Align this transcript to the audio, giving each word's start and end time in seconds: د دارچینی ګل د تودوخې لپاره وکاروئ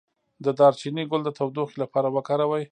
د 0.45 0.47
دارچینی 0.59 1.03
ګل 1.11 1.21
د 1.25 1.29
تودوخې 1.37 1.77
لپاره 1.83 2.07
وکاروئ 2.15 2.63